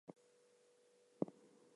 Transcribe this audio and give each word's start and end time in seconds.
When 0.03 0.15
will 0.17 0.23
he 0.23 0.33
come 0.33 1.29
home, 1.31 1.43
Marmee? 1.59 1.67